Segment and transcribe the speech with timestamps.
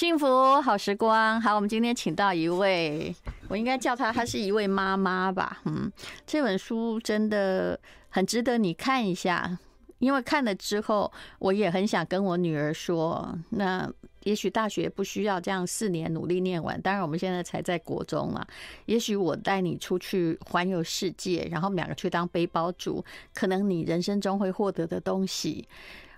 [0.00, 3.14] 幸福好时光，好，我们今天请到一位，
[3.48, 5.60] 我应该叫她，她是一位妈妈吧？
[5.66, 5.92] 嗯，
[6.26, 9.58] 这本书真的很值得你看一下，
[9.98, 13.92] 因为看了之后，我也很想跟我女儿说，那
[14.22, 18.42] 也许大学不需要这样四年努力念完，当然我们现在才在国中嘛，
[18.86, 23.04] 也许我带你出去环游世界，然后两个去当背包族，
[23.34, 25.68] 可能你人生中会获得的东西。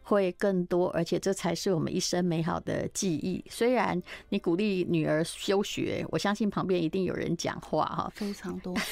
[0.02, 3.44] 会更多，而且这才是我们一生美好的记忆。
[3.48, 8.74] 虽然你鼓励女儿休学，我相信旁边一定有人讲话哈，非常多。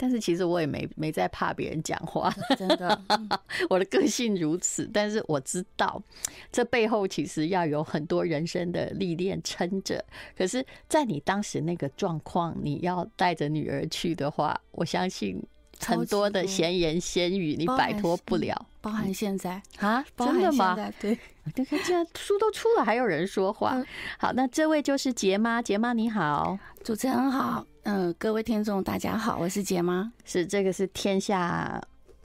[0.00, 3.02] 但是其实我也没没在怕别人讲话， 真的，
[3.68, 4.88] 我的个性如此。
[4.92, 6.00] 但是我知道，
[6.52, 10.02] 这背后其实要有很多人生的历练撑着。
[10.36, 15.42] 可是，在你当时那个状况，你要带着女儿去的话，我相信。
[15.80, 20.76] 很多的闲言闲语，你摆脱不了，包含现在啊，真的吗？
[21.00, 21.18] 对，
[21.56, 23.82] 你看现在书都出了，还有人说话。
[24.18, 31.80] 好，那这位就是杰妈，杰妈你好，主持人好，嗯，各位听众大家好，我是杰妈，是这个是天下。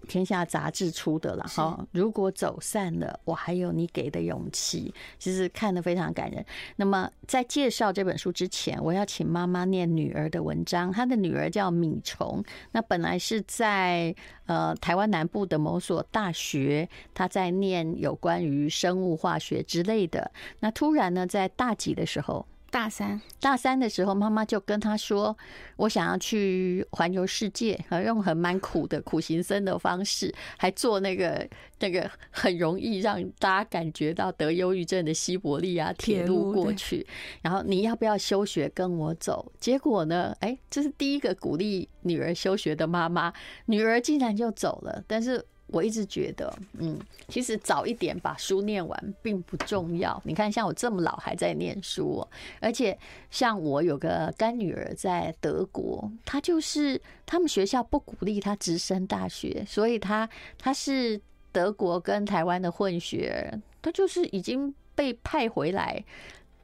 [0.07, 6.45] 天下杂志出的了哈，如果走散了，我还有你给的勇气，其实看得非常感人。
[6.75, 10.91] 那么在介绍这本书之前，我要请妈妈念女儿的文章。
[10.91, 14.15] 她的女儿叫米虫，那本来是在
[14.45, 20.31] 呃台湾南部的某所大学，她在念有关于生物化学之类的。
[20.59, 22.45] 那突然呢，在大几的时候。
[22.73, 25.37] 大三，大三的时候，妈妈就跟他说
[25.77, 31.47] ：“我想要去环游世界，用很蛮苦的苦行僧的方式，还做那个
[31.81, 37.05] 那个很容易让大家感觉到得忧郁症的西伯利亚铁路过去。
[37.43, 39.51] 然后你要不要休学跟我走？
[39.59, 40.35] 结果呢？
[40.39, 43.31] 哎，这是第一个鼓励女儿休学的妈妈，
[43.67, 45.03] 女儿竟然就走了。
[45.05, 50.21] 但是。”我一直觉得，嗯，其实早一点把书念完并不重要。
[50.23, 52.25] 你看，像我这么老还在念书，
[52.61, 52.95] 而且
[53.31, 61.19] 像我有个干女儿在德国，她就是他们学校不鼓励她直升大学，所以她她是
[61.51, 66.05] 德国跟台湾的混血，她就是已经被派回来，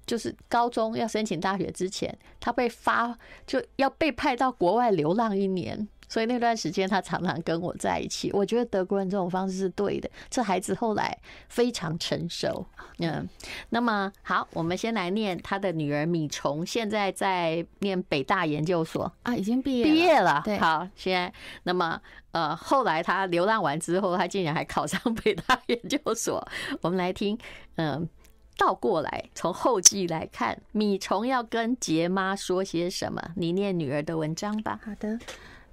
[0.06, 3.18] 就是高中要申请大学之前，她被发
[3.48, 5.88] 就要被派到国外流浪一年。
[6.10, 8.32] 所以那段时间，他常常跟我在一起。
[8.34, 10.10] 我觉得德国人这种方式是对的。
[10.30, 12.66] 这孩子后来非常成熟，
[12.98, 13.30] 嗯。
[13.70, 20.42] 那么好，我们先来念他的女儿米虫，现在在念北大研究所啊，已经毕业毕业了。
[20.44, 21.32] 对，好，现在
[21.64, 26.44] 那么呃，后来他流浪完之后，他竟然还考上北大研究所。
[26.82, 27.38] 我们来听，
[27.76, 28.10] 嗯，
[28.58, 33.22] 倒过来从后记来看，米虫要跟杰妈说些什么？
[33.36, 34.80] 你念女儿的文章吧。
[34.84, 35.20] 好的。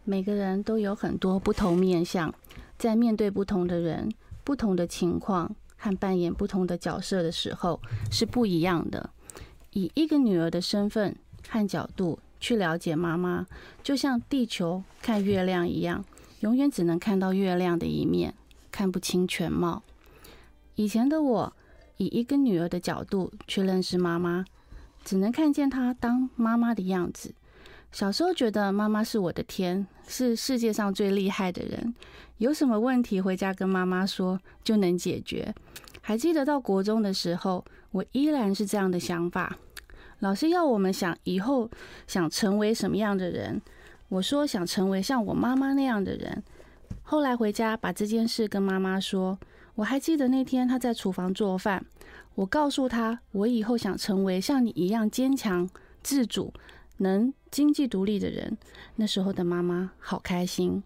[0.08, 2.32] 每个人都有很多不同面相，
[2.78, 4.08] 在面对不同的人、
[4.44, 9.10] 不同的情况和扮演不同的角色的时候是不一样的。
[9.72, 11.16] 以一个女儿的身份
[11.48, 13.48] 和角度去了解妈妈，
[13.82, 16.04] 就像地球看月亮一样，
[16.38, 18.32] 永远只能看到月亮的一面，
[18.70, 19.82] 看不清全貌。
[20.76, 21.52] 以前的我，
[21.96, 24.44] 以一个女儿的角度去认识妈妈，
[25.04, 27.34] 只能看见她当妈妈的样子。
[27.96, 31.94] 小时候觉得妈妈是我的天，是世界上最厉害的人，
[32.36, 35.54] 有什么问题回家跟妈妈说就能解决。
[36.02, 39.56] 还记得到国中的时候，我依然是这样的想法。
[40.18, 41.70] 老师要我们想以后
[42.06, 43.62] 想成为什么样的人，
[44.10, 46.42] 我说想成为像我妈妈那样的人。
[47.02, 49.38] 后来回家把这件事跟妈妈说，
[49.74, 51.82] 我还记得那天她在厨房做饭，
[52.34, 55.66] 我告诉她我以后想成为像你一样坚强
[56.02, 56.52] 自主。
[56.98, 58.56] 能经济独立的人，
[58.96, 60.82] 那时候的妈妈好开心。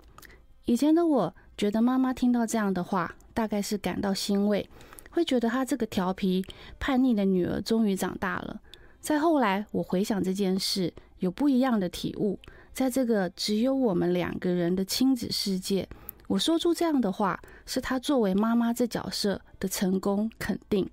[0.65, 4.69] 以前的我觉得妈妈听到这样的话，大概是感到欣慰，
[5.10, 6.44] 会觉得她这个调皮
[6.78, 8.60] 叛逆的女儿终于长大了。
[9.00, 12.38] 再后来，我回想这件事，有不一样的体悟。
[12.72, 15.88] 在这个只有我们两个人的亲子世界，
[16.28, 20.91] 我说出这样的话，是她作为妈妈这角色的成功肯定。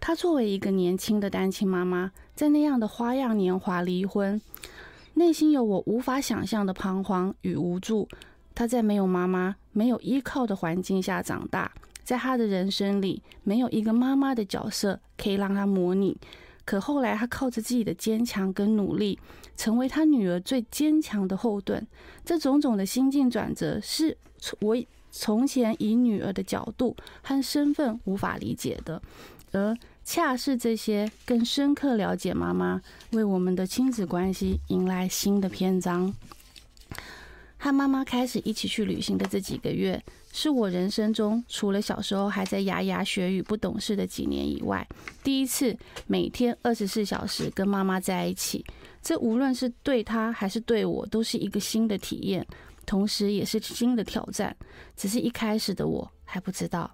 [0.00, 4.40] 她作为一个年轻的单亲妈妈，在那样的花样年华离婚，
[5.14, 8.06] 内心有我无法想象的彷徨与无助。
[8.54, 11.72] 她在没有妈妈、没有依靠的环境下长大，
[12.04, 16.16] 在她的人生里没有一个妈妈的角色可以让她模拟。
[16.64, 19.18] 可后来，她靠着自己的坚强跟努力，
[19.56, 21.86] 成为她女儿最坚强的后盾。
[22.24, 24.18] 这种种的心境转折，是
[24.60, 24.76] 我
[25.20, 29.02] 从前以女儿的角度和身份无法理解的。
[29.50, 32.80] 而恰是这些更深刻了解妈妈，
[33.10, 36.14] 为我们的亲子关系迎来新的篇章。
[37.56, 40.00] 和妈妈开始一起去旅行的这几个月，
[40.32, 44.86] 是我人生中除了小时候还在牙牙学语、不懂事的几年以外，
[45.24, 45.76] 第一次
[46.06, 48.64] 每天二十四小时跟妈妈在一起。
[49.02, 52.46] 这无论是对她还是对我，都是一个新的体验，
[52.88, 54.56] 同时也是新的挑战。
[54.96, 56.90] 只是一开始的我还不知道。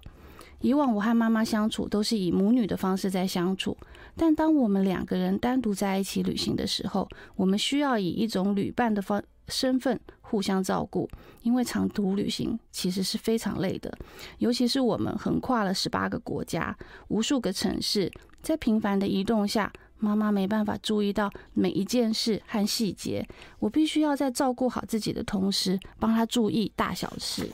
[0.59, 3.77] 以往我和妈妈相处都是以母女的方式在相处，
[4.15, 11.07] 但当我们两个人单独在一起旅行的时候，我们需要以一种旅伴的方身份互相照顾，
[11.43, 13.95] 因为长途旅行其实是非常累的，
[14.39, 16.75] 尤其是我们横跨了十八个国家、
[17.09, 18.11] 无数个城市，
[18.41, 23.27] 在频繁的移动下，妈妈没办法注意到每一件事和细节，
[23.59, 27.49] 我必须要在照顾好自己的同时，帮她注意大小事。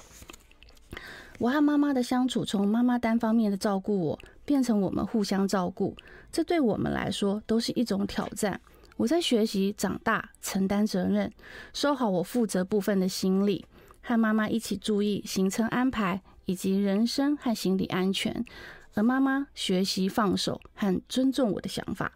[1.40, 5.96] 我和妈妈的相处，从妈妈单方面的照顾我，变成我们互相照顾，
[6.32, 8.60] 这对我们来说都是一种挑战。
[8.98, 11.32] 我在学习长大，承担责任，
[11.74, 13.66] 收好我负责部分的行李，
[14.02, 18.46] 和妈妈一起注意行程安排以及人身和行李安全。
[18.94, 22.12] 而妈妈学习放手和尊重我的想法，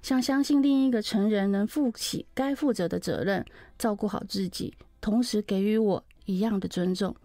[0.00, 3.44] 像相信另一个成人能负起该负责的责任，
[3.76, 7.16] 照顾好自己，同时给予我一样的尊重。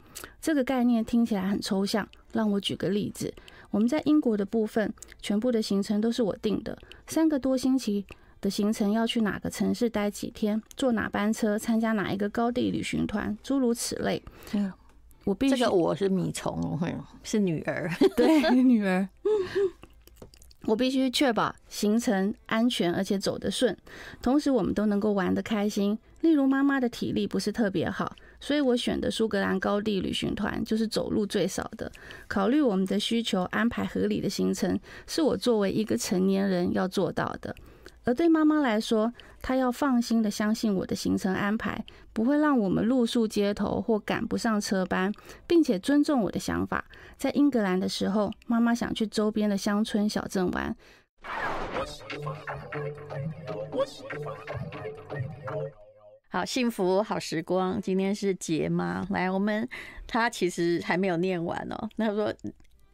[0.41, 3.31] 这个概念听起来很抽象，让我举个例子：
[3.69, 4.91] 我们在英国的部分，
[5.21, 6.75] 全部的行程都是我定的，
[7.05, 8.07] 三个多星期。
[8.45, 14.21] 的行程要去哪个城市待几天，坐哪班车，参加哪一个高地旅行团，诸如此类。
[14.53, 14.71] 嗯，
[15.23, 16.79] 我必须这个我是米虫，
[17.23, 19.09] 是女儿， 对， 女儿。
[20.67, 23.75] 我必须确保行程安全，而且走得顺，
[24.21, 25.97] 同时我们都能够玩得开心。
[26.21, 31.91] 例如妈妈的体力不是特别好，所以我选的苏格兰高地旅行团就是走路最少的。
[32.27, 37.55] 考虑我们的需求，安排合理的行程，是我作为一个成年人要做到的。
[38.05, 39.11] 而对妈妈来说，
[39.41, 45.11] 她要放心的相信我的行程安排不会让我们露宿街头或赶不上车班，
[45.47, 46.85] 并且尊重我的想法。
[47.17, 50.75] 在英格兰的时候，妈妈想去周边的乡村小镇玩。
[56.29, 59.67] 好，幸福好时光，今天是杰妈来，我们
[60.05, 61.89] 她其实还没有念完哦。
[61.95, 62.31] 那说。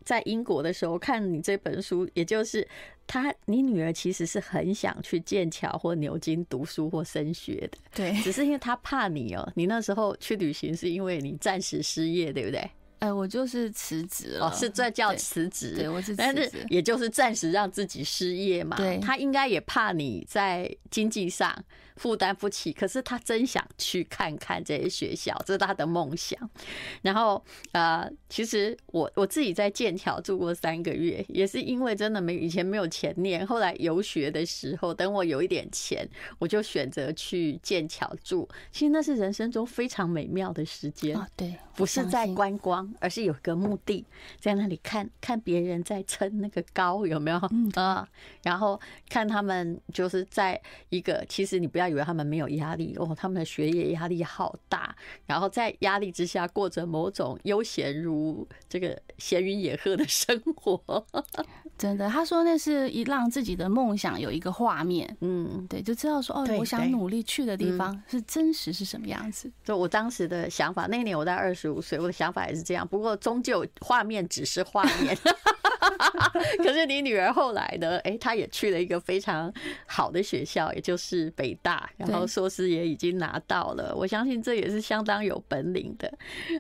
[0.04, 2.68] 在英国的时候看你这本书，也就是
[3.06, 9.52] 他，你女儿其实是很想去剑桥或牛津读书或升学的，对，只是因为她怕你哦。
[9.56, 12.70] 你那时候去旅行是因为你暂时失业，对不对？
[13.00, 18.78] 哎，我就是辞职了，是这叫辞职，对，我是辞职，但是也就是暂时让自己失业嘛。
[18.78, 21.52] 对，他应该也怕你在经济上。
[22.02, 26.50] 负担不起，可是他真想去看看这些学校，这是他的梦想。
[27.04, 27.40] 然后，
[27.74, 36.10] 呃，其实我我自己在剑桥住过三个月，也是因为真的没以前没有钱念，后来游学的时候，等我有一点钱，
[36.40, 38.50] 我就选择去剑桥住。
[38.72, 41.16] 其实那是人生中非常美妙的时间。
[41.16, 44.04] 哦，对，不是在观光，而是有个目的，
[44.40, 47.38] 在那里看看别人在撑那个高，有没有？
[47.76, 48.10] 啊，
[48.42, 50.60] 然后看他们就是在
[50.90, 51.91] 一个，其实你不要。
[51.92, 54.96] 以为他们没有压力哦，他们的学业压力好大，
[55.26, 60.82] 然后在压力之下过着某种悠闲如这个闲云野鹤的生活。
[61.78, 69.52] 真的，他说那是一让自己的梦想有一个画面，嗯，对，就知道说哦，我想努力去的地方是真实是什么样子。
[69.64, 72.88] 就我当时的想法，那一年我在二十五岁，我的想法也是这样。
[72.88, 75.18] 不过终究画面只是画面。
[76.64, 77.98] 可是你女儿后来呢？
[78.00, 79.52] 哎，她也去了一个非常
[79.86, 83.94] 好的学校，也就是北大，然后硕士也已经拿到了。
[83.96, 86.12] 我相信这也是相当有本领的。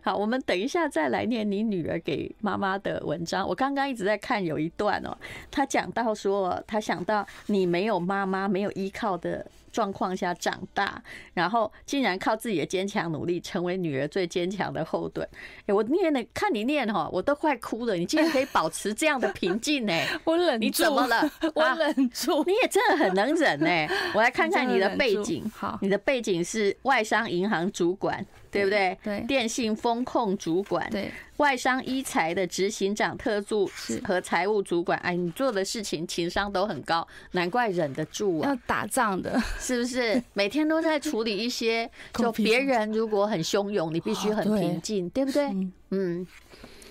[0.04, 3.48] 好，我们等一下再来念你女儿给妈妈的文章。
[3.48, 5.16] 我刚刚一直在看有一段哦，
[5.50, 9.46] 她讲到说，她想到你没有妈妈，没有依靠的。
[9.72, 11.02] 状况下长大，
[11.34, 15.28] 然后竟然靠自己的坚强努力，成为女儿最坚强的后盾。
[15.66, 17.96] 哎，我念的看你念哈，我都快哭了。
[17.96, 19.94] 你竟然可以保持这样的平静呢？
[20.24, 21.32] 我忍住，你怎么了？
[21.56, 22.44] 我忍住。
[22.46, 23.96] 你也真的很能忍呢。
[24.14, 25.50] 我来看看你的 背景。
[25.56, 28.26] 好，你的背景是外商银行主管。
[28.52, 28.98] 对不对？
[29.02, 33.70] 对，电信风控主管，对，外商一财的执行长、特助
[34.04, 38.50] 和财务主管，哎，你做的事情情商都很高，难怪忍得住啊！
[38.50, 40.22] 要打仗的，是不是？
[40.34, 45.50] 每天都在处理一些， 就别人如果很汹涌，你必须很平静，对不对？
[45.92, 46.28] 嗯，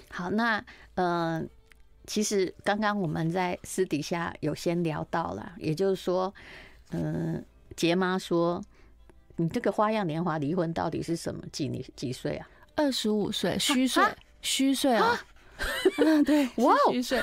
[0.09, 0.59] 好，那
[0.95, 1.45] 嗯、呃，
[2.07, 6.33] 其实刚刚我们在私底下有先聊到了，也就是说，
[6.93, 7.43] 嗯、呃，
[7.77, 8.63] 杰妈说。
[9.41, 11.43] 你这个花样年华离婚到底是什么？
[11.51, 12.47] 几年几岁啊？
[12.77, 14.05] 二十五岁，虚岁，
[14.43, 15.19] 虚岁啊！
[15.97, 17.21] 嗯，对， 哇，虚岁，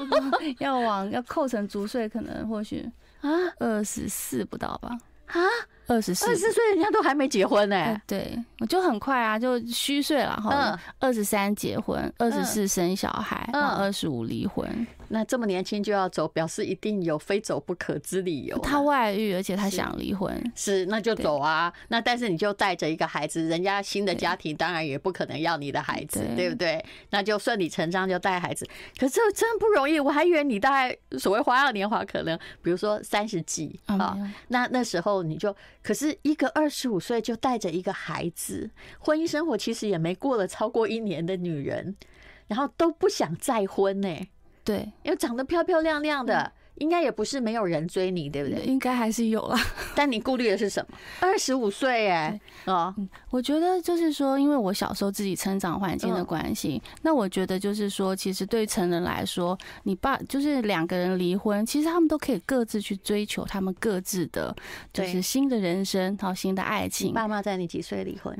[0.60, 2.86] 要往要扣成足岁，可能或许
[3.22, 4.90] 啊，二十四不到吧？
[5.26, 5.40] 啊，
[5.86, 8.00] 二十四，二十四岁人家都还没结婚呢、欸。
[8.06, 10.78] 对，我就很快啊，就虚岁了哈。
[10.98, 14.86] 二十三结婚，二十四生小孩，然后二十五离婚。
[15.08, 18.58] 那这么年轻就要走，表示一定有非走不可之理由。
[18.58, 21.72] 他外遇，而且他想离婚是，是那就走啊。
[21.88, 26.84] 那但是你就带着一个孩子，人家新的家庭当然也不可能要你的孩子，对，对不对？
[27.10, 28.68] 那就顺理成章就带孩子。
[28.98, 34.16] 可是真不容易，我还以为你大概所谓花样年华，可能比如说三十几啊，
[34.48, 41.96] 那那时候你就，可是一个二十五岁就带着一个孩子，婚姻生活其实也没过了超过一年的女人，
[42.48, 44.28] 然后都不想再婚呢、欸。
[44.64, 48.64] 对，因为长得漂漂亮亮的，应该也不是没有人追你，对不对？
[48.64, 49.58] 应该还是有啦。
[49.94, 50.96] 但你顾虑的是什么？
[51.20, 52.92] 二十五岁哎，哦，
[53.30, 64.56] 我觉得就是说，因为我小时候自己成长环境的关系，那我觉得就是说，其实对成人来说，你爸就是两个人离婚，其实他们都可以各自去追求他们各自的，
[64.92, 67.12] 就是新的人生，然后新的爱情。
[67.12, 68.34] 爸妈在你几岁离婚？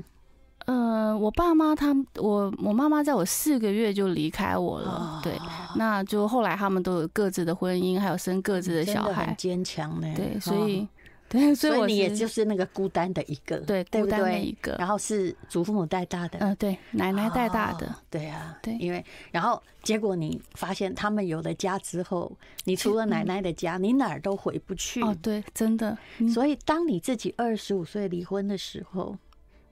[0.67, 5.39] 呃，我爸妈他我我妈妈在我四个月就离开我了，对，
[5.77, 10.11] 那就后来他们都有各自的婚姻，还有生各自的小孩，很坚强呢。
[10.17, 10.89] 对，所以
[11.29, 14.75] 对，所以我你也就是那个孤单的一个，对，孤单的一个。
[14.79, 22.33] 然后是祖父母带大的，嗯，对，奶奶带大的，对啊，对，因为然后结果你发现他们有了家之后，
[22.65, 25.03] 你除了奶奶的家，你哪儿都回不去。
[25.03, 25.99] 哦，对，真的。
[26.33, 29.15] 所以当你自己二十五岁离婚的时候。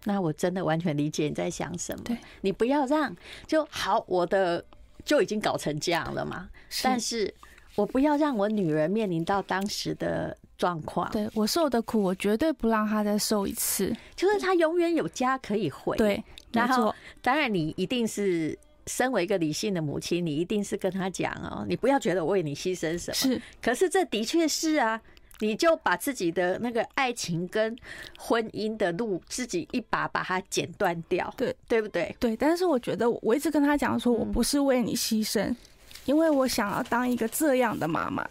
[0.04, 2.04] 那我真的完全理解你在想什么。
[2.04, 3.14] 对，你不要让
[3.46, 4.64] 就好，我的
[5.04, 6.48] 就已经搞成这样了嘛。
[6.82, 7.32] 但是
[7.74, 11.10] 我不要让我女儿面临到当时的状况。
[11.10, 13.94] 对，我受的苦，我绝对不让她再受一次。
[14.16, 15.96] 就是她永远有家可以回。
[15.96, 23.14] 对，然后当然你一定是身为一个理性的母亲，你一定是跟她讲哦，你不要觉得我为你牺牲什么。
[23.14, 25.00] 是，可是这的确是啊。
[25.42, 27.76] 你就把自己的那个爱情跟
[28.16, 32.14] 婚姻的路自己一把把它剪断掉，对对不对？
[32.20, 32.36] 对。
[32.36, 35.52] 但是我觉得我一直跟他讲说，我不是为你牺牲，
[36.04, 38.24] 因为我想要当一个这样的妈妈。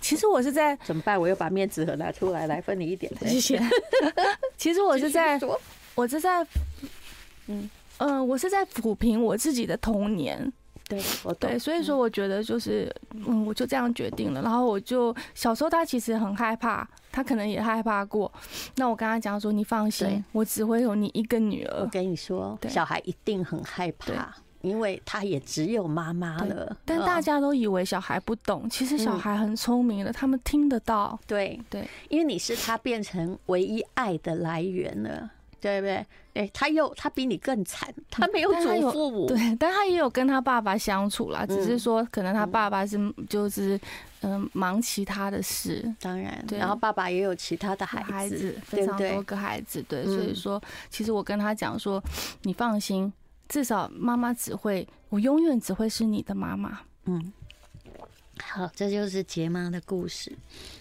[0.00, 1.20] 其实我是在怎么办？
[1.20, 3.12] 我又把面子盒拿出来，来分你一点。
[3.26, 3.60] 谢谢。
[4.56, 5.38] 其实我是在，
[5.94, 6.46] 我是在，
[7.46, 7.68] 嗯
[7.98, 10.50] 嗯，我是在抚平我自己的童年。
[10.94, 12.94] 对，我对，所以说我觉得就是，
[13.26, 14.42] 嗯，我就这样决定了。
[14.42, 18.32] 然后我就小时候他其实很害怕，他可能也害怕过。
[18.76, 21.80] 那我跟他讲说，你放心，我只会有你一个女儿。
[21.80, 26.76] 我跟你说，小孩一定很害怕，因为他也只有妈妈了。
[26.84, 31.18] 但大家都以为小孩不懂，其实小孩很聪明的，他们听得到。
[31.26, 35.30] 对对，因为你是他变成唯一爱的来源了。
[35.64, 36.06] 对不对？
[36.34, 42.98] 哎，他又他比你更惨，他没有祖父母，对，但他也有跟他爸爸相处啦，只是说可能他爸爸是
[43.30, 43.80] 就是
[44.20, 52.02] 嗯忙其他的事，当然，对，然后爸爸也有其他的孩子，非常多个孩子，对，所以说其实我跟他讲说，
[52.42, 53.10] 你放心，
[53.48, 56.80] 至少妈妈只会，我永远只会是你的妈妈。
[57.04, 57.32] 嗯，
[58.42, 60.32] 好，这就是杰妈的故事。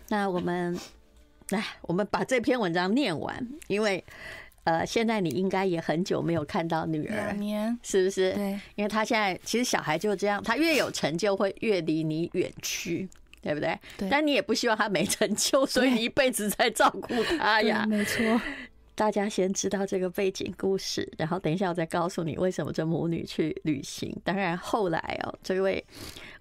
[0.10, 0.78] 那我们
[1.50, 4.04] 来，我们把这篇文章念完，因为。
[4.64, 8.34] 呃，现在你应该也很久没有看到女儿，两年是不是？
[8.34, 13.08] 对，因为他现在其实小孩就这样，他越有成就会越离你远去，
[13.42, 13.78] 对不对？
[13.98, 14.08] 对。
[14.10, 17.86] 但你也不希望他没成就，所以你一辈子在照顾他呀。
[17.88, 18.24] 没错。
[18.96, 24.16] 大家先知道这个背景故事，然后等一下我再告诉你为什么这母女去旅行。
[24.24, 25.84] 当然后来哦，这位。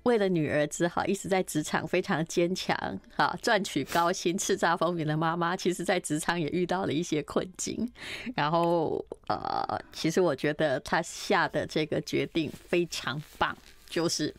[0.02, 2.76] 为了女儿只好一直在职场非常坚强，
[3.14, 7.88] 哈，赚取高薪、叱咤风云的妈妈，其实在职场也遇到了一些困境。
[8.34, 13.56] 然后，呃，其实我觉得她下的这个决定非常棒，
[13.88, 14.34] 就是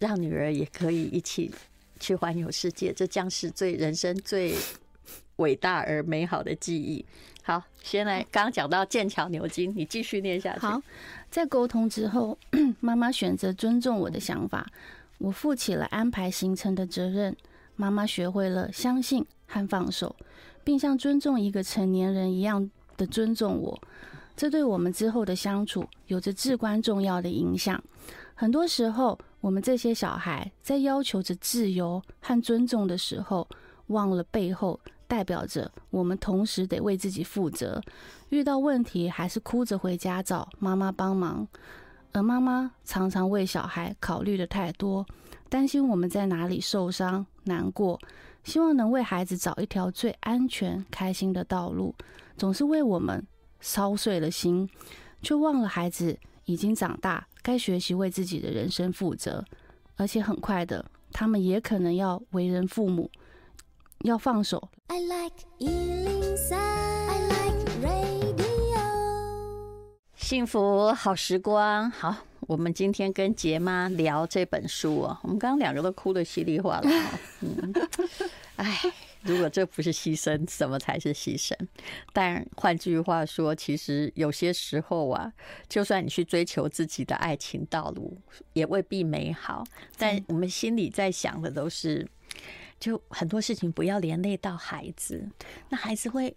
[0.00, 1.48] 让女儿也可以一起
[2.00, 4.52] 去环游世界，这将是最人生最
[5.36, 7.04] 伟大而美好的记忆。
[7.42, 10.60] 好，先来刚刚讲到剑桥牛津，你继续念下去。
[10.60, 10.80] 好。
[11.30, 12.36] 在沟通之后，
[12.80, 14.66] 妈妈选择尊重我的想法，
[15.18, 17.36] 我负起了安排行程的责任。
[17.76, 20.16] 妈妈学会了相信和放手，
[20.64, 23.78] 并像尊重一个成年人一样的尊重我。
[24.34, 27.82] 这对我们之后的相处有着至关重要的影响。
[28.34, 33.46] 很多时候，我们这些小孩在要求着自由和尊重的时候，
[33.88, 34.80] 忘了背后。
[35.08, 37.80] 代表着我们同时得为自己负责，
[38.28, 41.46] 遇到问题还是哭着回家找妈妈帮忙，
[42.12, 45.06] 而妈妈常常为小孩考虑的太多，
[45.48, 47.98] 担心我们在哪里受伤难过，
[48.42, 51.94] 希望能为孩子找一条最安全开心的道路，
[52.36, 53.24] 总是为我们
[53.60, 54.68] 操碎了心，
[55.22, 59.44] 却忘了孩子已经长大，该学习为自己的人生负责，
[59.96, 63.10] 而且很快的，他们也可能要为人父母。
[64.02, 64.68] 要放手。
[64.88, 65.34] I like
[66.52, 68.36] I like radio。
[70.16, 75.18] 幸福好时光，好，我们今天跟杰妈聊这本书哦。
[75.22, 77.18] 我们刚刚两个都哭得稀里哗啦。
[77.40, 77.72] 嗯，
[78.56, 78.80] 哎。
[79.22, 81.52] 如果这不是牺牲，什么才是牺牲？
[82.12, 85.32] 但换句话说，其实有些时候啊，
[85.68, 88.16] 就算你去追求自己的爱情道路，
[88.52, 89.64] 也未必美好。
[89.98, 92.06] 但我们心里在想的都是，
[92.78, 95.28] 就很多事情不要连累到孩子，
[95.68, 96.34] 那孩子会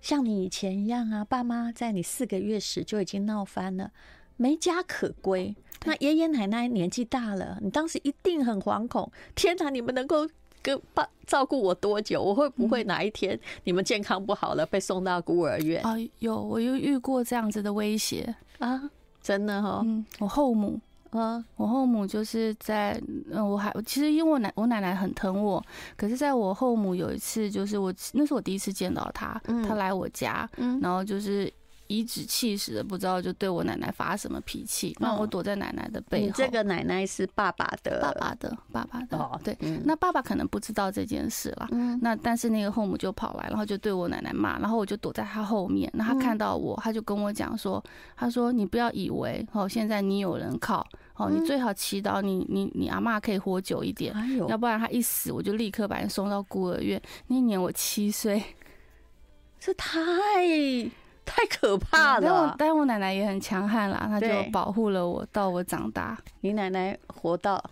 [0.00, 3.90] 像你以前一样啊，爸妈在你四个月时就已经闹翻了，
[4.36, 5.54] 没家可归。
[5.84, 9.10] 那爷爷奶奶年纪大了，你当时一定很惶恐。
[9.34, 10.28] 天哪，你们能够？
[10.64, 12.22] 跟爸照顾我多久？
[12.22, 15.82] 我会不会哪一天你们健康不好了，被送到孤儿院？
[15.82, 19.82] 啊，有，我又遇过这样子的威胁啊，真的哈。
[19.84, 20.80] 嗯，我后母，
[21.14, 25.64] 嗯，我后母就是在，嗯，我还其实因为我奶我奶奶很疼我，
[25.96, 30.48] 可是在我后母有一次，就是我那是我第一次见到她，她来我家，
[30.82, 31.50] 然后就是。
[31.88, 36.26] 颐指气使的，不知道就对我奶奶发什么脾气，那我躲在奶奶的背后。
[36.26, 39.18] 你这个奶奶是爸爸的，爸爸的，爸爸的。
[39.18, 41.68] 哦，对，那爸爸可能不知道这件事了。
[41.72, 45.90] 嗯，那但是那个后母就跑来，然后就对我奶奶骂，然后我就躲在他后面。
[45.94, 47.82] 那他看到我，他就跟我讲说
[48.16, 50.86] ：“他说你不要以为哦，现在你有人靠
[51.16, 54.14] 哦，你最好祈祷你你你阿妈可以活久一点，
[54.48, 57.00] 要不然他一死，我就立刻把你送到孤儿院。
[57.26, 58.42] 那一年我七岁，
[59.60, 60.00] 这太……
[61.24, 62.22] 太可怕了！
[62.22, 66.16] 但我但我奶奶也很强悍啦，她就保护了我到我长大。
[66.40, 67.62] 你奶奶活到，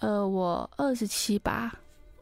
[0.00, 1.72] 呃，我二十七八。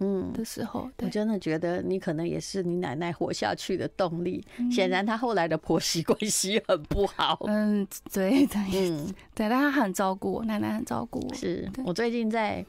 [0.05, 4.45] 嗯的时候，我真的觉得你可能也是你奶奶活下去的动力。
[4.71, 7.39] 显然，她后来的婆媳 关系很不好。
[7.47, 11.35] 嗯，对的， 嗯，对，但她很照顾我，奶奶很照顾我。
[11.35, 12.65] 是我最近在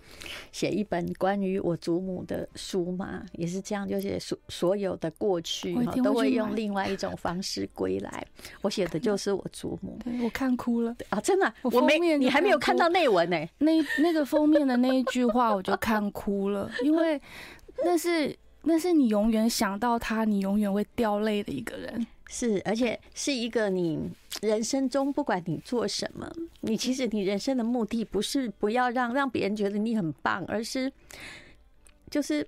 [0.53, 8.25] 写一本关于我祖母的书嘛，也是这样，就是所所有的过去都会用另外一种方式归来。
[8.61, 11.19] 我写的就是我祖母，对，我看哭了啊！
[11.19, 13.37] 真的，我没你还没有看到内文呢。
[13.57, 17.19] 那那个封面的那一句话，我就看哭了，因为。
[17.83, 22.07] 那是那是你永远想到他，你永远会掉泪的一个人。
[22.27, 23.99] 是，而且是一个你
[24.41, 26.27] 人生中不管你做什么，
[26.61, 30.91] 你其实你人生的目的不是不要让让别人觉得你很棒，而是
[32.09, 32.45] 就是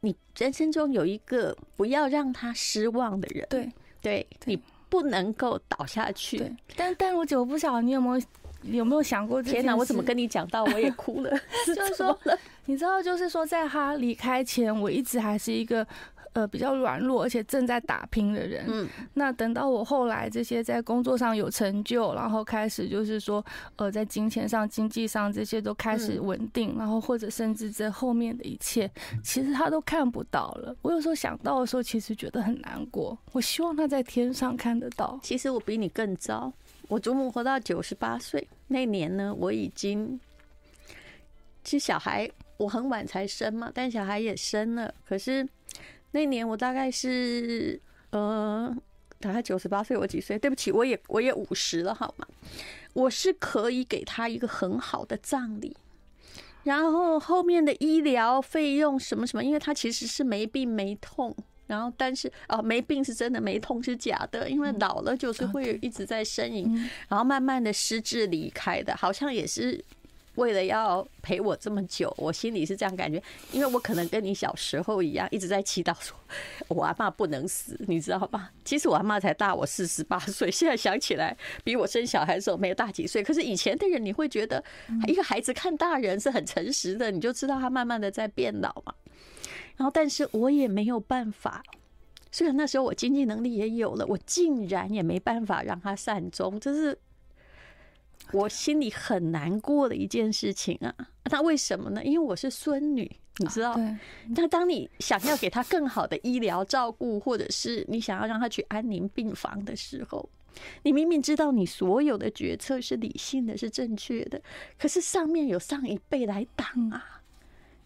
[0.00, 3.46] 你人生中有一个不要让他失望的人。
[3.50, 4.56] 对，对你
[4.88, 6.38] 不能够倒下去。
[6.38, 8.24] 对，但但我就不晓得你有没有。
[8.64, 9.42] 有没有想过？
[9.42, 9.74] 天哪！
[9.74, 11.30] 我怎么跟你讲到我也哭了？
[11.64, 12.20] 就是说，
[12.70, 15.84] 你知道，就是说，在他离开前，我一直还是一个
[16.34, 18.64] 呃比较软弱而且正在打拼的人。
[18.68, 28.88] 嗯，那等到我后来这些在工作上有成就，然后开始就是说呃在金钱上、经济上这些都开始稳定，然后或者甚至这后面的一切，
[29.24, 30.72] 其实他都看不到了。
[30.80, 33.18] 我有时候想到的时候，其实觉得很难过。
[33.32, 35.18] 我希望他在天上看得到。
[35.24, 36.52] 其实我比你更糟。
[36.86, 40.20] 我祖母活到九十八岁那年呢，我已经
[41.64, 42.30] 其实小孩
[42.60, 44.94] 我很晚才生嘛，但小孩也生了。
[45.08, 45.48] 可是
[46.10, 48.76] 那年我大概是呃，
[49.18, 50.38] 大概九十八岁，我几岁？
[50.38, 52.26] 对不起，我也我也五十了，好吗？
[52.92, 55.74] 我是可以给他一个很好的葬礼，
[56.64, 61.34] 然后后面的医疗费用什么什么，因为他其实是没病没痛。
[61.66, 66.76] 然后，但是哦，没病是真的，没痛是假的，因为老了就是会一直在呻吟，
[67.08, 69.82] 然后慢慢的失智离开的，好像也是
[70.40, 73.22] 为了要陪我这么久，我心里是这样感觉，
[73.52, 76.16] 因为我可能跟你小时候一样，一直在祈祷说，
[76.68, 78.50] 我阿妈不能死，你知道吧？
[78.64, 84.64] 其实我阿妈才大我四十八岁，现在想起来比我生小孩的时候没有大几岁，可是以前的人你会觉得
[85.06, 88.94] 一个孩子看大人是很诚实的，你就知道他慢慢的在变老嘛。
[89.76, 91.62] 然后，但是我也没有办法。
[92.32, 96.96] 虽然那时候我经济能力也有了，我竟然也没办法让他善终，这是
[98.32, 100.94] 我心里很难过的一件事情啊。
[101.30, 102.02] 那为什么呢？
[102.04, 103.78] 因为我是孙女，你知道。
[104.36, 110.28] 那当你想要给他更好的医疗照顾，或者是你想要让他去安宁病房的时候，
[110.82, 114.40] 你明明知道你所有的决策是理性的，是正确的，
[114.78, 117.22] 可是上面有上一辈来挡啊。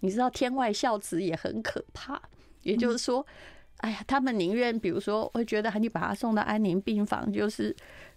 [0.01, 2.21] 你知道天外孝子也很可怕，
[2.63, 3.27] 也就是说，
[3.79, 7.75] 哎呀，他们宁愿比如说，会觉得你把他送到安宁病房，就是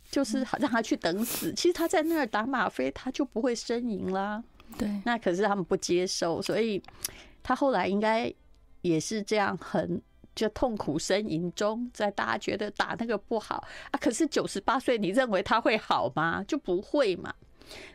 [0.10, 1.54] 就是让他去等死。
[1.54, 4.44] 其实他在那儿打吗啡，他就不会呻吟啦。
[4.78, 6.82] 对，那可是他们不接受，所以
[7.44, 8.34] 他后来应该
[8.82, 10.02] 也是这样，很
[10.36, 13.98] 就痛苦呻吟中，在大家觉得打那个不好啊。
[14.00, 16.44] 可是九十八岁，你认为他会好吗？
[16.48, 17.34] 就不会嘛。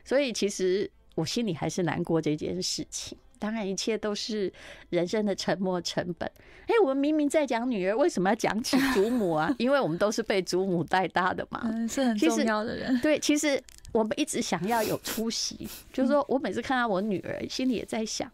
[0.05, 3.17] 所以其实我心里还是难过这件事情。
[3.43, 4.51] 当然一切都是
[4.91, 6.31] 人生的沉没成本。
[6.69, 9.53] 哎，我们明明在讲女儿，为什么要讲起祖母啊？
[9.59, 13.01] 因为我们都是被祖母带大的嘛，嗯，是很重要的人。
[13.01, 18.31] 对，其实我们一直想要有出息， 就是说我每次看到我女儿，心里也在想，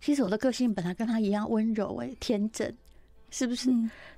[0.00, 2.72] 其实我的个性本来跟她一样温柔，哎，天真，
[3.30, 3.68] 是不是？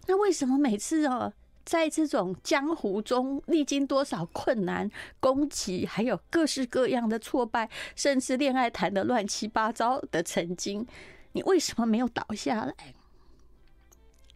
[0.07, 1.33] 那为什么每次哦？
[1.69, 10.87] 在这种江湖中历经多少困难、攻击，还有各式各样的挫败，甚至恋爱谈的乱七八糟的曾经，
[11.33, 12.75] 你为什么没有倒下来？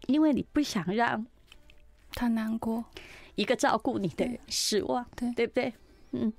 [0.09, 1.27] 因为你不想让
[2.11, 2.85] 他难过，
[3.35, 5.73] 一个照顾你的人失望，对对不对？
[6.11, 6.31] 嗯，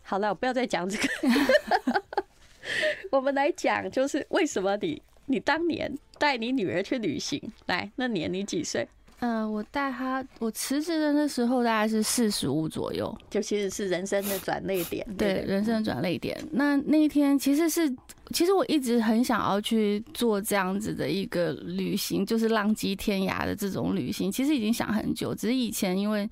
[0.00, 2.02] 好了，我不要再讲这个，
[3.12, 8.88] 我们来讲，就是为什么你你当年带你女儿去旅行，来，那年你几岁？
[9.20, 15.04] 嗯、呃，我带他，我辞职的那时候大概是四十五左右，就其实是人生的转泪点。
[15.16, 16.38] 对，对，人生的转泪点。
[16.52, 17.92] 那那一天其实是，
[18.32, 24.30] 其实我一直很想要去做这样子的一个旅行，就是浪迹天涯的这种旅行。
[24.30, 26.28] 其实已经想很久，只是以前因为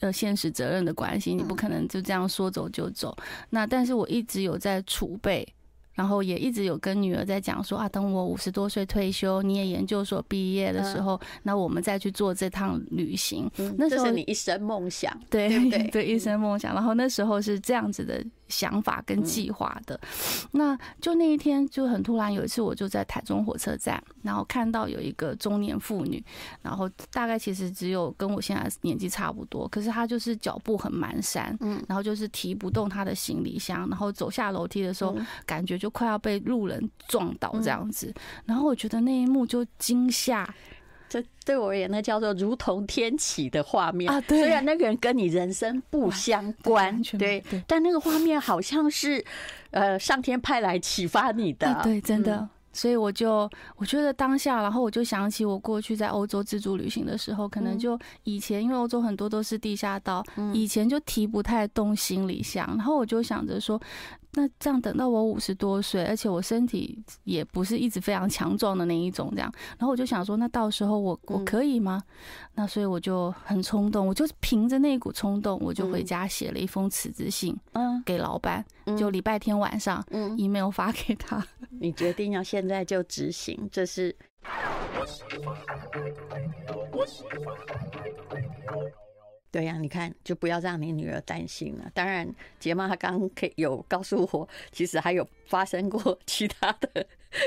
[0.00, 3.16] 呃现实责任的关系，你不可能就这样说走就走。
[3.48, 5.46] 那但是我一直有在储备。
[5.96, 13.50] 然后也一直有跟女儿在讲说啊，等我五十多岁退休，你也研究所毕业的时候，那我们再去做这趟旅行。
[13.76, 16.72] 那时候是你一生梦想，对对 对，一生梦想。
[16.72, 18.24] 然后那时候是这样子的。
[18.48, 19.98] 想法跟计划的，
[20.52, 22.26] 那就那一天就很突然。
[22.26, 26.22] 有一次，我就在台中火车站，然后看到有一个中年妇女，
[26.60, 38.12] 然后大概其实只有跟我现在年纪差不多，可是她就是脚步很蹒跚，嗯，然后就是提不动她的行李箱，然后走下楼梯的时候，感觉就快要被路人撞倒这样子。
[38.44, 40.46] 然后我觉得那一幕就惊吓。
[41.08, 44.20] 这对我而言，那叫做如同天启的画面啊！
[44.22, 49.24] 对，虽然那个人跟你人生不相关，对，但那个画面好像是
[49.70, 51.80] 呃上天派来启发你的。
[51.82, 52.48] 对，真的。
[52.72, 63.80] 所以我就我觉得当下，然后我就想起我过去在欧洲自助旅行的时候，可能就以前因为欧洲很多都是地下道，以前就提不太动行李箱，然后我就想着说。
[64.38, 72.02] 那这样等到我五十多岁，而且我身体也不是一直非常强壮的那一种，这样，然后我就想说，那到时候我我可以吗？
[72.54, 78.62] 那所以我就很冲动，我就凭着那股冲动，我就回家写了一封辞职信，嗯，给老板，
[78.98, 81.42] 就礼拜天晚上，嗯，email 发给他。
[81.80, 84.14] 你决定要现在就执行，这是。
[89.50, 91.90] 对呀、你看，就不要让你女儿担心了。
[91.94, 92.28] 当然，
[92.58, 97.06] 杰妈她刚刚可以有告诉我，其实还有发生过 其他的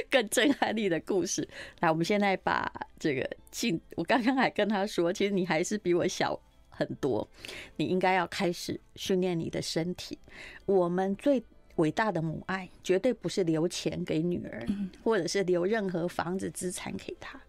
[0.10, 1.48] 更震撼力的故事。
[1.82, 7.28] 来，我们现在把这个进，我刚刚还跟她说，其实你还是比我小很多，
[7.76, 10.18] 你应该要开始训练你的身体。
[10.66, 11.44] 我们最
[11.80, 14.68] 伟大的母爱，绝对不是留钱给女儿，
[15.04, 17.40] 或者是留任何房子资产给她。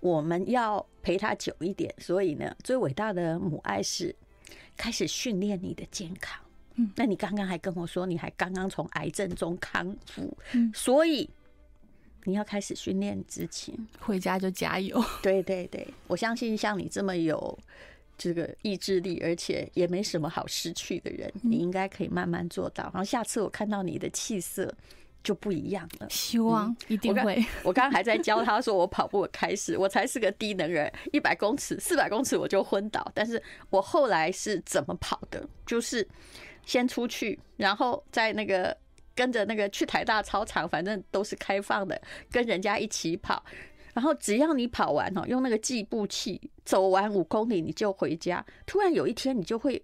[0.00, 4.14] 我们要陪她久一点，所以呢，最伟大的母爱是
[4.76, 6.38] 开始训练你的健康。
[6.76, 11.28] 嗯，那你刚刚还跟我说，你还刚刚从癌症中康复，嗯，所以
[12.24, 13.74] 你要开始训练自己。
[13.98, 15.02] 回家就加油。
[15.22, 17.58] 对对对，我相信像你这么有
[18.18, 22.84] 这个意志力，而且也没什么好失去的人，你应该可以慢慢做到。
[22.92, 24.74] 然后下次我看到你的气色。
[25.20, 26.08] 就不一样了。
[26.08, 27.44] 希望一定会。
[27.64, 33.10] 我刚刚还在教他说，我跑步开始，我才是个低能人，一百公尺、四百公尺我就昏倒。
[33.12, 35.46] 但是我后来是怎么跑的？
[35.66, 36.06] 就是
[36.64, 38.74] 先出去，然后在那个
[39.14, 42.00] 跟着那个去台大操场，反正都是开放的，
[42.30, 43.44] 跟人家一起跑。
[43.98, 48.46] 然后只要你跑完哦，用那个计步器走完五公里，你就回家。
[48.64, 49.82] 突然有一天，你就会。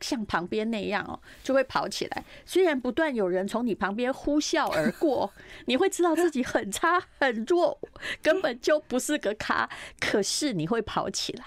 [0.00, 2.24] 像旁边那样哦，就会跑起来。
[2.44, 5.32] 虽然不断有人从你旁边呼啸而过，
[5.66, 7.80] 你会知道自己很差很弱，
[8.22, 9.68] 根本就不是个咖。
[9.98, 11.44] 可是你会跑起来，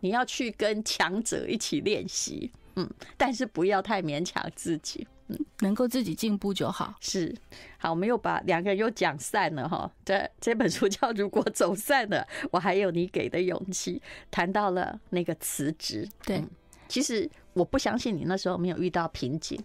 [0.00, 6.94] 你要去跟强者一起练习，嗯，但是不要太勉强自己，嗯，能够自己进步就好。
[7.00, 7.34] 是，
[7.78, 9.90] 好，我们又把两个人又讲散了哈。
[10.04, 13.96] 这这本书叫《如果走散了，我还有你给的勇气》，
[14.30, 16.38] 谈到了那个辞职，对。
[16.38, 16.50] 嗯
[16.86, 19.58] 其实我不相信你那时候没有遇到瓶颈。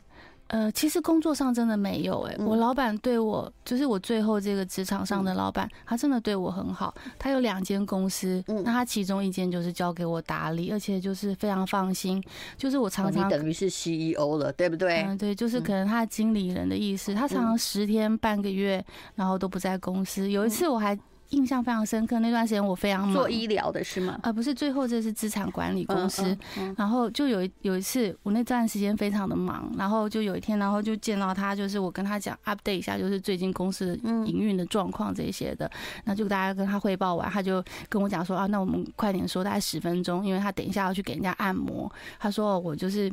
[0.50, 6.92] 呃，其实工作上真的没有哎、欸，我老板对我，就是我最后这个职场上的老板，他真的对我很好。
[7.20, 12.20] 他有两间公司，那他其中一间就是交给我打理，而且就是非常放心。
[12.58, 15.04] 就是我常常等于是 CEO 了，对不对？
[15.04, 17.14] 嗯，对，就是可能他经理人的意思。
[17.14, 18.84] 他常常十天半个月，
[19.14, 20.30] 然后都不在公司。
[20.32, 20.98] 有一次我还。
[21.30, 22.20] 印象非常深刻。
[22.20, 24.14] 那段时间我非常忙，做医疗的是吗？
[24.24, 26.24] 啊、呃，不是，最后这是资产管理公司。
[26.24, 35.70] 嗯嗯嗯、然后就有有一次，我那段时间非常的忙，然后就有一天，然后就见到他，就是我跟他讲 update 一下，就是最近公司的营运的状况这些的。
[36.06, 41.92] 那就大家跟他汇报完，他就跟我讲说啊，那我们快点说，大概十分钟，因为他等一下要去给人家按摩。
[42.20, 43.12] 他说我就是。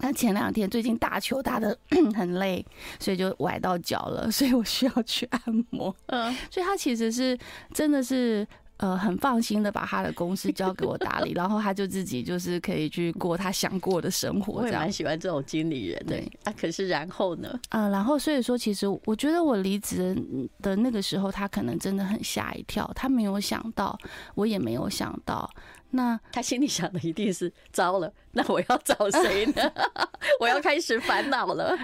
[0.00, 1.76] 他前两天最近打球打的
[2.16, 2.64] 很累，
[2.98, 5.94] 所以就崴到脚了， 所以我需要去按摩。
[6.06, 7.38] 嗯，所以他其实是
[7.72, 8.46] 真的是
[8.78, 14.54] 呃很放心的把他的公司交给我打理，然后他就自己就是可以去过他想过的生活。
[14.60, 16.16] 我也蛮喜欢这种经理人的。
[16.16, 17.48] 对啊，可是然后呢？
[17.68, 20.16] 啊、呃，然后所以说，其实我觉得我离职
[20.62, 23.98] 的那个时候，他可能真的很吓一跳，他没有想到，
[24.34, 25.48] 我也没有想到。
[25.92, 29.72] 那他心里想的一定是糟了，那我要找谁呢？
[30.38, 31.76] 我要开始烦恼了。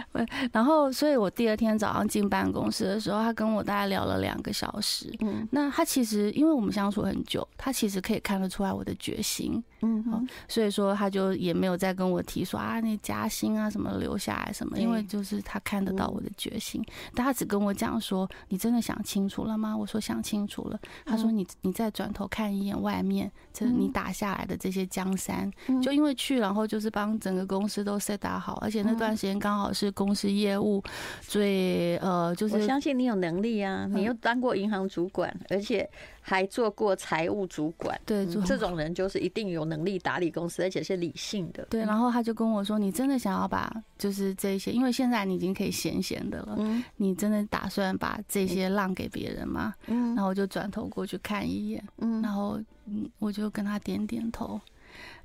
[0.53, 5.13] 然后，所以我第二天早上进办公室的时候，他跟我大概聊了两个小时。
[5.21, 9.63] 嗯，那他其实因为我们相处很久，他其实可以看得出来我的决心。
[9.83, 16.85] 嗯，所以说他就也没有再跟我提说啊，那加薪啊什么留下来什么，因为就是他看得到我的决心。
[17.15, 25.51] 但他只跟我讲说：“你真的想清楚了吗？”我说：“想清楚了。”他说：“你你再转头看一眼外面，这你。”打下来的这些江山，
[25.83, 30.83] 就因为去，然后就是帮整个公司都 set 打好，而且那段时间刚好是公司业务
[31.23, 35.89] 最呃，就是我相信你有能力啊，你又当过银行主管，而且
[36.21, 41.67] 还做过财务主管，对，这种人就是一定有能力打理公司，而且是理性的。
[41.71, 52.61] 对，然后他就跟我说：“你真的想要把就是这些，因为现在你已经可以闲闲的了，嗯，你真的打算把这些让给别人吗？”嗯，然后我就转头过去看一眼，嗯，然后。
[52.89, 54.61] 嗯，我就跟他点点头，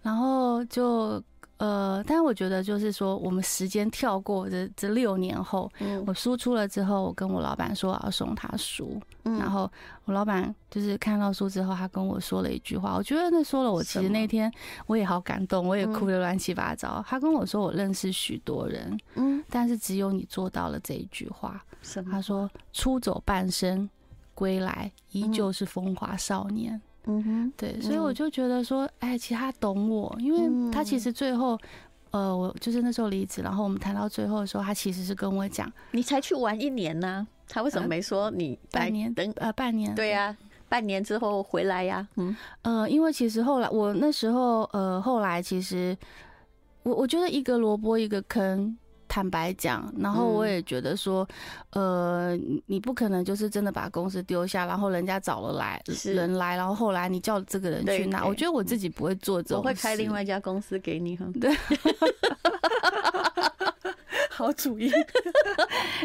[0.01, 1.21] 然后就
[1.57, 9.71] 呃，但是我觉得就是说，我们时间跳过这这六年后，嗯，我输出了之后，我跟我老板说我要送他书，嗯，然后
[10.05, 14.51] 我老板就是看到书之后，他跟我说了一句话，我觉得那说了我其实那天
[14.87, 17.05] 我也好感动，我也哭得乱七八糟。
[17.07, 21.63] 他跟我说，我认识许多人，嗯，但是只有你做到了这一句话。
[22.09, 23.87] 他说，出走半生，
[24.33, 26.81] 归来依旧是风华少年。
[27.05, 31.57] 嗯哼，对，所以我就觉得说，哎，其实他懂我，因为他其实最后，
[32.11, 39.11] 呃，我就是那时候离职，然后我们谈到最后的时候，他其实是跟我讲，你才去玩一年呢，他为什么没说你半年？
[39.13, 39.95] 等呃半年？
[39.95, 40.35] 对呀，
[40.69, 42.07] 半年之后回来呀。
[42.17, 45.97] 嗯，呃，因为其实后来我那时候，呃，后来其实
[46.83, 48.77] 我我觉得一个萝卜一个坑。
[49.11, 51.27] 坦白讲，然后我也觉得说，
[51.71, 52.33] 呃，
[52.67, 58.25] 你不可能就是真的把公司丢下，然后人家找了来人来，然后后来你叫这个人去拿。
[58.25, 59.57] 我觉得我自己不会做这种。
[59.57, 61.25] 我会开另外一家公司给你哈。
[61.41, 61.53] 对，
[64.31, 64.89] 好主意。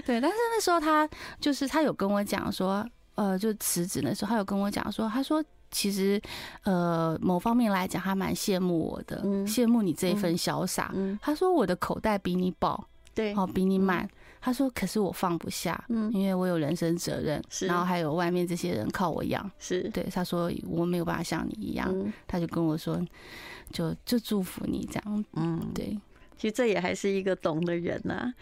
[0.04, 5.40] 对，但是那时候他就是他有跟我讲说，呃，就辞职的时候，他有跟我讲说，他说
[5.70, 6.20] 其实
[6.64, 10.92] 呃某方面来讲，他蛮羡慕我的，羡慕你这一份潇洒。
[11.22, 12.88] 他说我的口袋比你饱。
[13.16, 14.08] 对，哦，比你慢。
[14.38, 21.92] 他说：“可是我放不下，嗯，因为我有人生责任，是，然后还有外面这些人靠我养，是对。”他说：“我没有办法像你一样。”
[22.28, 23.04] 他就跟我说
[23.72, 25.98] ：“就就祝福你这样。”嗯，对。
[26.38, 28.32] 其实这也还是一个懂的人呐。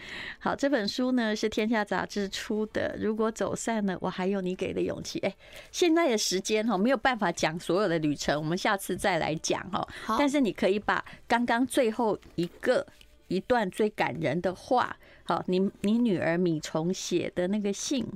[0.40, 2.96] 好，这本书呢是天下杂志出的。
[3.00, 5.20] 如果走散了，我还有你给的勇气。
[5.20, 5.34] 哎，
[5.70, 9.88] 现在的时间哈没有办法讲所有的旅程，我们下次再来讲哈。
[10.04, 12.86] 好，但是你可以把刚刚最后一个。
[13.34, 18.06] 一段最感人的话，好，你你女儿米虫写的那个信，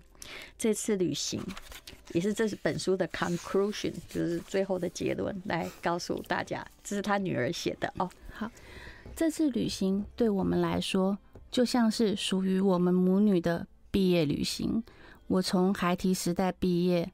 [0.57, 1.43] 这次旅行
[2.13, 8.09] 也是这是本书的 conclusion，就是最后的结论，来告诉大家，这是他女儿写的哦。
[8.31, 8.51] 好，
[9.17, 11.19] 这次旅行对我们来说，
[11.51, 14.83] 就像是属于我们母女的毕业旅行。
[15.27, 17.13] 我从孩提时代毕业，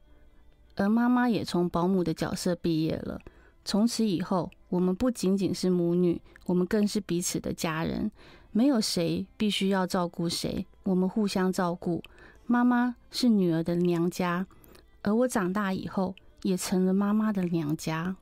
[0.75, 3.19] 而妈妈也从保姆的角色毕业了。
[3.65, 8.11] 从此以后，我们不仅仅是母女，我们更是彼此的家人。
[8.51, 12.01] 没有谁必须要照顾谁，我们互相照顾。
[12.45, 14.45] 妈妈是女儿的娘家，
[15.01, 18.15] 而我长大以后也成了妈妈的娘家。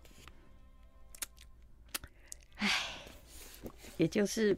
[2.56, 2.69] 唉，
[3.97, 4.58] 也就是，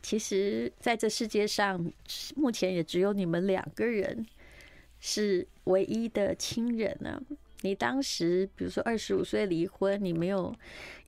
[0.00, 1.92] 其实在这世界上，
[2.36, 4.24] 目前也只有你们两个人
[5.00, 7.20] 是唯一的亲人呢。
[7.62, 10.54] 你当时，比如说二十五岁离婚，你没有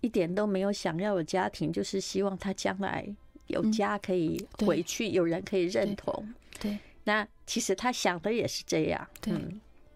[0.01, 3.07] 一点都没有想要有家庭，就是希望他将来
[3.49, 6.35] 有家可以回去，有人可以认同。
[6.59, 9.07] 对，那其实他想的也是这样。
[9.21, 9.35] 对，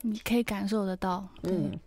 [0.02, 1.26] 你可以感受得到。
[1.42, 1.78] 嗯，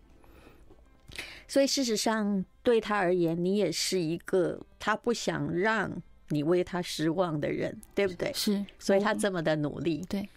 [1.47, 8.32] 所以事实上对他而言，你也是一个他不想让你为他失望的人，对不对？
[8.34, 10.04] 是，所以他这么的努力。
[10.10, 10.28] 对。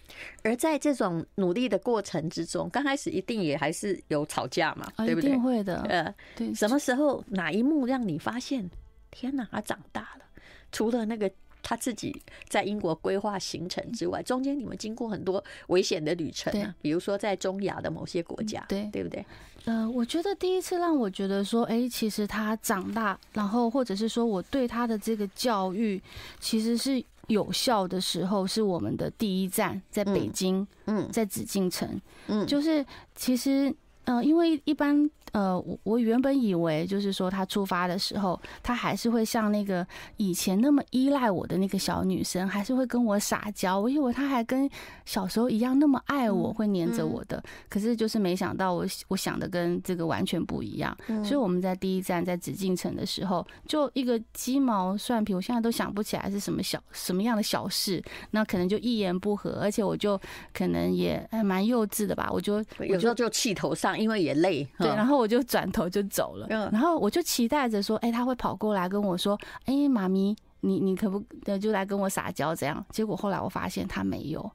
[0.43, 5.29] 而在这种努力的过程之中，刚开始一定也还是有吵架嘛，对不对？
[5.29, 5.81] 一定会的。
[5.83, 6.53] 呃，对。
[6.53, 8.69] 什么时候哪一幕让你发现，
[9.11, 10.25] 天哪，他长大了？
[10.71, 11.31] 除了那个。
[11.61, 12.15] 他自己
[12.47, 19.23] 在英国规划行程之外，中间你们经过很多危险的旅程啊，比如说在中亚的某些国家，对对不对？
[19.65, 26.01] 呃，我觉得第一次让我觉得说，哎，其实他长大，然后或者是说我对他的这个教育
[26.39, 33.73] 其实是有效的时候，是我们的第一站在北京，嗯，在紫禁城，嗯，就是其实，
[34.05, 35.09] 呃，因为一般。
[35.31, 39.85] 呃，我我原本以为就是说，他出发的时候，他还是会像那个
[40.17, 43.79] 以前那么依赖我的那个小女生，还是会跟我撒娇。
[43.79, 44.69] 我以为他还跟
[45.05, 47.43] 小时候一样那么爱我，会黏着我的。
[47.69, 50.97] 可是就是没想到，我我想的跟这个完全不一样。
[51.23, 60.19] 所以我们在第一站在紫禁城的时候，就一个鸡毛蒜皮，我现在都想不起来是什么小什么样的小事，那可能就一言不合，而且我就
[60.53, 65.18] 可能也还蛮幼稚的吧，我就有时候就气头上，因为也累，对，然后。
[65.19, 71.23] 我就转头就走了，然后我就期待着说，哎，他会跑过来跟我说，哎，妈咪，你你可不
[71.57, 72.83] 就来跟我撒娇这样？
[72.89, 74.51] 结果后来我发现他没有，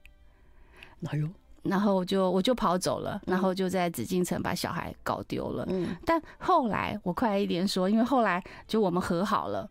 [1.00, 1.29] 哪有？
[1.62, 5.64] 然后我就我就跑走了，然后就在紫禁城把小孩搞丢了。
[5.70, 9.66] 嗯，但后来我快一点说，因为后来就我们和好了，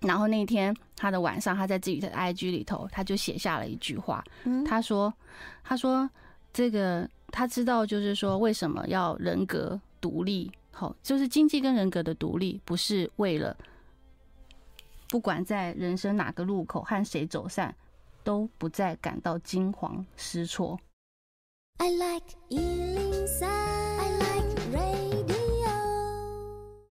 [0.00, 4.22] 然后那天他的晚上，他在自己的 IG 里头，他就写下了一句话，
[4.66, 5.10] 他说，
[5.64, 6.08] 他说
[6.52, 9.80] 这个他知道，就是说为什么要人格。
[10.00, 13.56] 独立，好，就是经济跟人格的独立，不是为了
[15.08, 17.74] 不管在人生哪个路口和谁走散，
[18.22, 20.78] 都不再感到惊慌失措。
[21.78, 22.26] I like